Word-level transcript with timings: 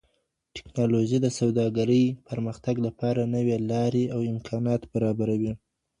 ټکنالوژي 0.55 1.17
د 1.21 1.27
سوداګرۍ 1.39 2.03
پرمختګ 2.29 2.75
لپاره 2.87 3.21
نوې 3.35 3.57
لارې 3.71 4.03
او 4.15 4.19
امکانات 4.33 4.81
برابروي. 4.93 5.51